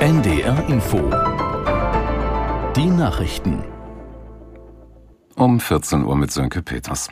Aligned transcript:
NDR 0.00 0.68
Info. 0.68 0.98
Die 2.76 2.86
Nachrichten. 2.86 3.64
Um 5.34 5.58
14 5.58 6.04
Uhr 6.04 6.16
mit 6.16 6.30
Sönke 6.30 6.62
Peters. 6.62 7.08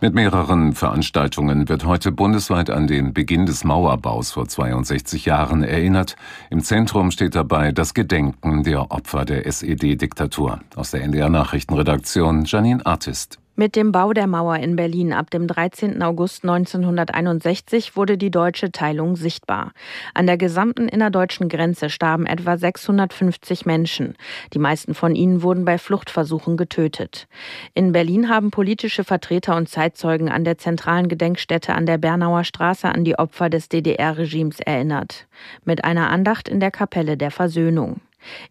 Mit 0.00 0.14
mehreren 0.14 0.74
Veranstaltungen 0.74 1.68
wird 1.68 1.86
heute 1.86 2.12
bundesweit 2.12 2.68
an 2.70 2.86
den 2.86 3.14
Beginn 3.14 3.46
des 3.46 3.64
Mauerbaus 3.64 4.32
vor 4.32 4.46
62 4.46 5.24
Jahren 5.24 5.62
erinnert. 5.62 6.16
Im 6.50 6.62
Zentrum 6.62 7.10
steht 7.10 7.34
dabei 7.34 7.72
das 7.72 7.94
Gedenken 7.94 8.62
der 8.62 8.90
Opfer 8.90 9.24
der 9.24 9.46
SED-Diktatur. 9.46 10.60
Aus 10.76 10.90
der 10.90 11.02
NDR 11.02 11.30
Nachrichtenredaktion 11.30 12.44
Janine 12.44 12.84
Artist. 12.84 13.41
Mit 13.54 13.76
dem 13.76 13.92
Bau 13.92 14.14
der 14.14 14.26
Mauer 14.26 14.56
in 14.56 14.76
Berlin 14.76 15.12
ab 15.12 15.28
dem 15.28 15.46
13. 15.46 16.02
August 16.02 16.42
1961 16.42 17.96
wurde 17.96 18.16
die 18.16 18.30
deutsche 18.30 18.72
Teilung 18.72 19.14
sichtbar. 19.14 19.72
An 20.14 20.26
der 20.26 20.38
gesamten 20.38 20.88
innerdeutschen 20.88 21.50
Grenze 21.50 21.90
starben 21.90 22.24
etwa 22.24 22.56
650 22.56 23.66
Menschen. 23.66 24.14
Die 24.54 24.58
meisten 24.58 24.94
von 24.94 25.14
ihnen 25.14 25.42
wurden 25.42 25.66
bei 25.66 25.76
Fluchtversuchen 25.76 26.56
getötet. 26.56 27.28
In 27.74 27.92
Berlin 27.92 28.30
haben 28.30 28.50
politische 28.50 29.04
Vertreter 29.04 29.54
und 29.54 29.68
Zeitzeugen 29.68 30.30
an 30.30 30.44
der 30.44 30.56
zentralen 30.56 31.08
Gedenkstätte 31.08 31.74
an 31.74 31.84
der 31.84 31.98
Bernauer 31.98 32.44
Straße 32.44 32.88
an 32.88 33.04
die 33.04 33.18
Opfer 33.18 33.50
des 33.50 33.68
DDR-Regimes 33.68 34.60
erinnert. 34.60 35.26
Mit 35.66 35.84
einer 35.84 36.08
Andacht 36.08 36.48
in 36.48 36.58
der 36.58 36.70
Kapelle 36.70 37.18
der 37.18 37.30
Versöhnung. 37.30 38.00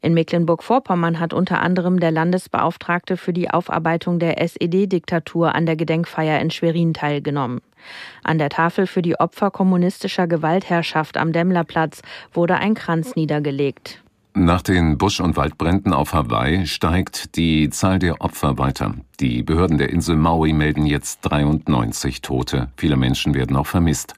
In 0.02 0.14
Mecklenburg-Vorpommern 0.14 1.20
hat 1.20 1.34
unter 1.34 1.62
anderem 1.62 2.00
der 2.00 2.12
Landesbeauftragte 2.12 3.18
für 3.18 3.34
die 3.34 3.50
Aufarbeitung 3.50 4.20
der 4.20 4.42
SED-Diktatur 4.42 5.56
an 5.56 5.66
der 5.66 5.76
Gedenkfeier 5.76 6.40
in 6.40 6.52
Schwerin 6.52 6.94
teilgenommen. 6.94 7.62
An 8.24 8.38
der 8.38 8.50
Tafel 8.50 8.88
für 8.88 9.02
die 9.02 9.20
Opfer 9.20 9.52
kommunistischer 9.52 10.28
Gewaltherrschaft 10.28 11.18
am 11.18 11.32
Demmlerplatz 11.32 12.02
wurde 12.34 12.56
ein 12.56 12.74
Kranz 12.74 13.16
niedergelegt. 13.16 14.02
Nach 14.34 14.62
den 14.62 14.98
Busch- 14.98 15.20
und 15.20 15.36
Waldbränden 15.36 15.92
auf 15.92 16.14
Hawaii 16.14 16.66
steigt 16.66 17.36
die 17.36 17.70
Zahl 17.70 18.00
der 18.00 18.22
Opfer 18.22 18.58
weiter. 18.58 18.94
Die 19.20 19.44
Behörden 19.44 19.78
der 19.78 19.90
Insel 19.90 20.16
Maui 20.16 20.54
melden 20.54 20.86
jetzt 20.86 21.20
93 21.24 22.22
Tote. 22.22 22.70
Viele 22.78 22.96
Menschen 22.96 23.34
werden 23.34 23.58
auch 23.58 23.68
vermisst. 23.68 24.14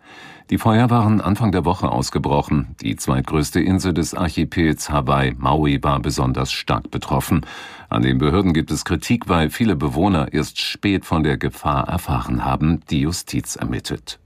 Die 0.52 0.60
Feuer 0.60 0.92
waren 0.92 1.20
Anfang 1.20 1.52
der 1.52 1.66
Woche 1.66 1.92
ausgebrochen. 1.92 2.76
Die 2.82 2.96
zweitgrößte 2.96 3.60
Insel 3.60 3.96
des 3.96 4.14
Archipels 4.14 4.92
Hawaii, 4.92 5.34
Maui, 5.36 5.82
war 5.82 6.00
besonders 6.00 6.52
stark 6.52 6.92
betroffen. 6.92 7.44
An 7.90 8.04
den 8.04 8.20
Behörden 8.20 8.54
gibt 8.54 8.70
es 8.70 8.86
Kritik, 8.86 9.28
weil 9.30 9.50
viele 9.50 9.76
Bewohner 9.76 10.32
erst 10.32 10.62
spät 10.62 11.06
von 11.06 11.24
der 11.24 11.38
Gefahr 11.38 11.88
erfahren 11.88 12.46
haben. 12.46 12.82
Die 12.92 13.02
Justiz 13.02 13.56
ermittelt. 13.56 14.20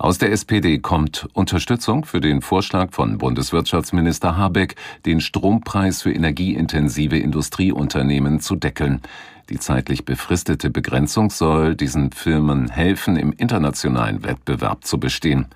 Aus 0.00 0.16
der 0.16 0.32
SPD 0.32 0.78
kommt 0.78 1.28
Unterstützung 1.34 2.06
für 2.06 2.22
den 2.22 2.40
Vorschlag 2.40 2.94
von 2.94 3.18
Bundeswirtschaftsminister 3.18 4.34
Habeck, 4.34 4.76
den 5.04 5.20
Strompreis 5.20 6.00
für 6.00 6.10
energieintensive 6.10 7.18
Industrieunternehmen 7.18 8.40
zu 8.40 8.56
deckeln. 8.56 9.02
Die 9.50 9.58
zeitlich 9.58 10.06
befristete 10.06 10.70
Begrenzung 10.70 11.28
soll 11.28 11.76
diesen 11.76 12.12
Firmen 12.12 12.70
helfen, 12.70 13.18
im 13.18 13.34
internationalen 13.34 14.24
Wettbewerb 14.24 14.86
zu 14.86 14.98
bestehen. 14.98 15.48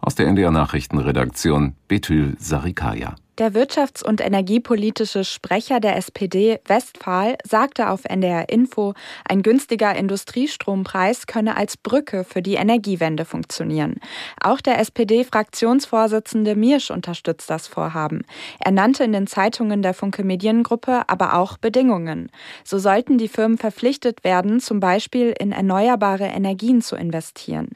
Aus 0.00 0.14
der 0.14 0.26
NDR 0.26 0.52
Nachrichtenredaktion 0.52 1.74
Betül 1.86 2.34
Sarikaya. 2.38 3.16
Der 3.38 3.54
wirtschafts- 3.54 4.04
und 4.04 4.20
energiepolitische 4.20 5.24
Sprecher 5.24 5.80
der 5.80 5.96
SPD, 5.96 6.60
Westphal, 6.66 7.38
sagte 7.48 7.88
auf 7.88 8.04
NDR 8.04 8.50
Info, 8.50 8.92
ein 9.26 9.42
günstiger 9.42 9.96
Industriestrompreis 9.96 11.26
könne 11.26 11.56
als 11.56 11.78
Brücke 11.78 12.24
für 12.24 12.42
die 12.42 12.56
Energiewende 12.56 13.24
funktionieren. 13.24 14.00
Auch 14.38 14.60
der 14.60 14.78
SPD-Fraktionsvorsitzende 14.80 16.54
Miersch 16.56 16.90
unterstützt 16.90 17.48
das 17.48 17.68
Vorhaben. 17.68 18.26
Er 18.60 18.70
nannte 18.70 19.02
in 19.02 19.12
den 19.12 19.26
Zeitungen 19.26 19.80
der 19.80 19.94
Funke 19.94 20.24
Mediengruppe 20.24 21.04
aber 21.06 21.34
auch 21.38 21.56
Bedingungen. 21.56 22.30
So 22.64 22.78
sollten 22.78 23.16
die 23.16 23.28
Firmen 23.28 23.56
verpflichtet 23.56 24.24
werden, 24.24 24.60
zum 24.60 24.78
Beispiel 24.78 25.34
in 25.38 25.52
erneuerbare 25.52 26.26
Energien 26.26 26.82
zu 26.82 26.96
investieren. 26.96 27.70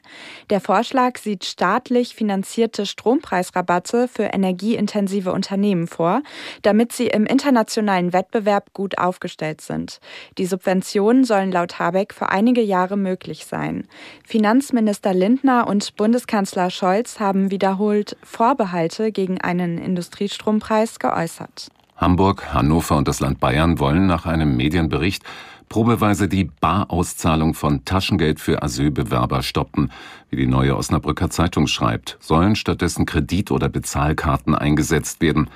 Der 0.51 0.61
Vorschlag 0.61 1.17
sieht 1.17 1.45
staatlich 1.45 2.13
finanzierte 2.13 2.85
Strompreisrabatte 2.85 4.07
für 4.07 4.25
energieintensive 4.25 5.31
Unternehmen 5.31 5.46
Unternehmen 5.47 5.87
vor, 5.87 6.23
damit 6.61 6.91
sie 6.91 7.07
im 7.07 7.25
internationalen 7.25 8.11
Wettbewerb 8.11 8.73
gut 8.73 8.97
aufgestellt 8.97 9.61
sind. 9.61 9.99
Die 10.37 10.45
Subventionen 10.45 11.23
sollen 11.23 11.53
laut 11.53 11.79
Habeck 11.79 12.13
für 12.13 12.27
einige 12.29 12.61
Jahre 12.61 12.97
möglich 12.97 13.45
sein. 13.45 13.87
Finanzminister 14.25 15.13
Lindner 15.13 15.67
und 15.67 15.95
Bundeskanzler 15.95 16.69
Scholz 16.69 17.21
haben 17.21 17.49
wiederholt 17.49 18.17
Vorbehalte 18.23 19.13
gegen 19.13 19.39
einen 19.39 19.77
Industriestrompreis 19.77 20.99
geäußert. 20.99 21.69
Hamburg, 21.97 22.53
Hannover 22.53 22.95
und 22.95 23.07
das 23.07 23.19
Land 23.19 23.39
Bayern 23.39 23.79
wollen 23.79 24.05
nach 24.05 24.27
einem 24.27 24.55
Medienbericht 24.55 25.23
probeweise 25.67 26.27
die 26.27 26.45
Barauszahlung 26.45 27.53
von 27.53 27.83
Taschengeld 27.85 28.39
für 28.39 28.61
Asylbewerber 28.61 29.41
stoppen. 29.41 29.91
Wie 30.29 30.37
die 30.37 30.47
neue 30.47 30.77
Osnabrücker 30.77 31.29
Zeitung 31.29 31.67
schreibt, 31.67 32.17
sollen 32.19 32.55
stattdessen 32.55 33.05
Kredit- 33.05 33.51
oder 33.51 33.67
Bezahlkarten 33.67 34.55
eingesetzt 34.55 35.21
werden. 35.21 35.49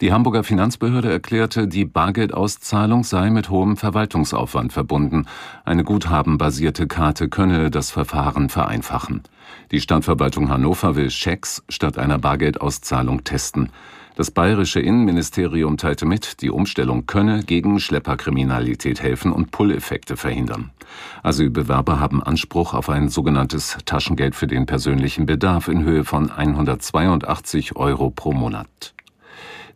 Die 0.00 0.12
Hamburger 0.12 0.44
Finanzbehörde 0.44 1.10
erklärte, 1.10 1.66
die 1.66 1.84
Bargeldauszahlung 1.84 3.02
sei 3.02 3.30
mit 3.30 3.50
hohem 3.50 3.76
Verwaltungsaufwand 3.76 4.72
verbunden. 4.72 5.26
Eine 5.64 5.82
guthabenbasierte 5.82 6.86
Karte 6.86 7.28
könne 7.28 7.72
das 7.72 7.90
Verfahren 7.90 8.48
vereinfachen. 8.48 9.22
Die 9.72 9.80
Stadtverwaltung 9.80 10.48
Hannover 10.50 10.94
will 10.94 11.10
Schecks 11.10 11.64
statt 11.68 11.98
einer 11.98 12.18
Bargeldauszahlung 12.18 13.24
testen. 13.24 13.70
Das 14.18 14.32
bayerische 14.32 14.80
Innenministerium 14.80 15.76
teilte 15.76 16.04
mit, 16.04 16.42
die 16.42 16.50
Umstellung 16.50 17.06
könne 17.06 17.44
gegen 17.44 17.78
Schlepperkriminalität 17.78 19.00
helfen 19.00 19.30
und 19.30 19.52
Pull-Effekte 19.52 20.16
verhindern. 20.16 20.72
Asylbewerber 21.22 22.00
haben 22.00 22.20
Anspruch 22.20 22.74
auf 22.74 22.88
ein 22.88 23.10
sogenanntes 23.10 23.78
Taschengeld 23.84 24.34
für 24.34 24.48
den 24.48 24.66
persönlichen 24.66 25.26
Bedarf 25.26 25.68
in 25.68 25.84
Höhe 25.84 26.02
von 26.02 26.32
182 26.32 27.76
Euro 27.76 28.10
pro 28.10 28.32
Monat. 28.32 28.92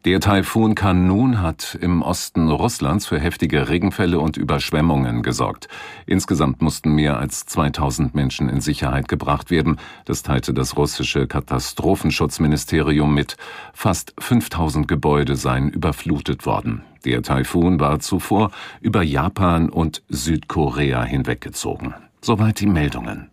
Der 0.04 0.18
Taifun 0.18 0.74
Kanun 0.74 1.40
hat 1.40 1.78
im 1.80 2.02
Osten 2.02 2.50
Russlands 2.50 3.06
für 3.06 3.20
heftige 3.20 3.68
Regenfälle 3.68 4.18
und 4.18 4.36
Überschwemmungen 4.36 5.22
gesorgt. 5.22 5.68
Insgesamt 6.06 6.60
mussten 6.60 6.92
mehr 6.96 7.20
als 7.20 7.46
2000 7.46 8.12
Menschen 8.12 8.48
in 8.48 8.60
Sicherheit 8.60 9.06
gebracht 9.06 9.52
werden. 9.52 9.78
Das 10.04 10.24
teilte 10.24 10.52
das 10.54 10.76
russische 10.76 11.28
Katastrophenschutzministerium 11.28 13.14
mit. 13.14 13.36
Fast 13.74 14.12
5000 14.18 14.88
Gebäude 14.88 15.36
seien 15.36 15.70
überflutet 15.70 16.46
worden. 16.46 16.82
Der 17.04 17.22
Taifun 17.22 17.78
war 17.78 18.00
zuvor 18.00 18.50
über 18.80 19.04
Japan 19.04 19.68
und 19.68 20.02
Südkorea 20.08 21.04
hinweggezogen. 21.04 21.94
Soweit 22.22 22.58
die 22.58 22.66
Meldungen. 22.66 23.31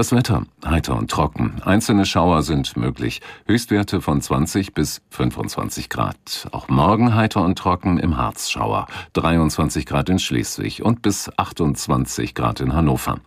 Das 0.00 0.12
Wetter 0.12 0.44
heiter 0.64 0.96
und 0.96 1.10
trocken. 1.10 1.60
Einzelne 1.62 2.06
Schauer 2.06 2.42
sind 2.42 2.74
möglich. 2.74 3.20
Höchstwerte 3.44 4.00
von 4.00 4.22
20 4.22 4.72
bis 4.72 5.02
25 5.10 5.90
Grad. 5.90 6.48
Auch 6.52 6.68
morgen 6.68 7.14
heiter 7.14 7.42
und 7.42 7.58
trocken 7.58 7.98
im 7.98 8.16
Harz 8.16 8.48
Schauer. 8.48 8.86
23 9.12 9.84
Grad 9.84 10.08
in 10.08 10.18
Schleswig 10.18 10.82
und 10.82 11.02
bis 11.02 11.30
28 11.36 12.34
Grad 12.34 12.60
in 12.60 12.72
Hannover. 12.72 13.20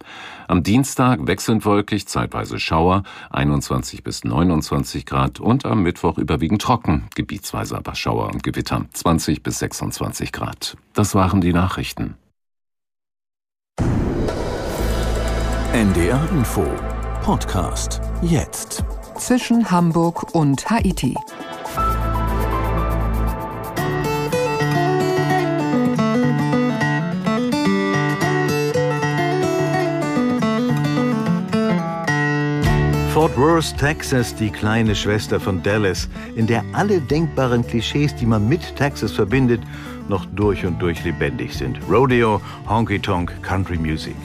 Am 0.47 0.63
Dienstag 0.63 1.27
wechselnd 1.27 1.63
wolkig, 1.63 2.07
zeitweise 2.07 2.57
Schauer. 2.57 3.03
21 3.29 4.03
bis 4.03 4.23
29 4.23 5.05
Grad 5.05 5.39
und 5.39 5.67
am 5.67 5.83
Mittwoch 5.83 6.17
überwiegend 6.17 6.63
trocken. 6.63 7.03
Gebietsweise 7.13 7.77
aber 7.77 7.93
Schauer 7.93 8.33
und 8.33 8.41
Gewitter. 8.41 8.83
20 8.93 9.43
bis 9.43 9.59
26 9.59 10.31
Grad. 10.31 10.75
Das 10.93 11.13
waren 11.13 11.39
die 11.39 11.53
Nachrichten. 11.53 12.15
NDR 15.73 16.29
Info 16.29 16.67
Podcast 17.23 17.99
jetzt. 18.21 18.83
Zwischen 19.17 19.71
Hamburg 19.71 20.35
und 20.35 20.69
Haiti. 20.69 21.15
Fort 33.11 33.35
Worth, 33.35 33.75
Texas, 33.79 34.35
die 34.35 34.51
kleine 34.51 34.93
Schwester 34.93 35.39
von 35.39 35.63
Dallas, 35.63 36.07
in 36.35 36.45
der 36.45 36.63
alle 36.73 37.01
denkbaren 37.01 37.65
Klischees, 37.65 38.15
die 38.15 38.27
man 38.27 38.47
mit 38.47 38.75
Texas 38.75 39.11
verbindet, 39.11 39.61
noch 40.07 40.27
durch 40.35 40.67
und 40.67 40.79
durch 40.79 41.03
lebendig 41.03 41.55
sind. 41.55 41.79
Rodeo, 41.89 42.39
Honky 42.69 42.99
Tonk, 42.99 43.33
Country 43.41 43.79
Music. 43.79 44.15